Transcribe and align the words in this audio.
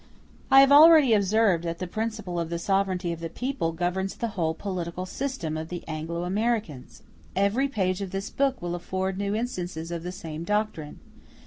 I 0.49 0.61
have 0.61 0.71
already 0.71 1.13
observed 1.13 1.63
that 1.63 1.77
the 1.77 1.85
principle 1.85 2.39
of 2.39 2.49
the 2.49 2.57
sovereignty 2.57 3.13
of 3.13 3.19
the 3.19 3.29
people 3.29 3.71
governs 3.71 4.15
the 4.15 4.29
whole 4.29 4.55
political 4.55 5.05
system 5.05 5.55
of 5.55 5.69
the 5.69 5.83
Anglo 5.87 6.23
Americans. 6.23 7.03
Every 7.35 7.67
page 7.67 8.01
of 8.01 8.09
this 8.09 8.31
book 8.31 8.63
will 8.63 8.73
afford 8.73 9.19
new 9.19 9.35
instances 9.35 9.91
of 9.91 10.01
the 10.01 10.11
same 10.11 10.43
doctrine. 10.43 11.01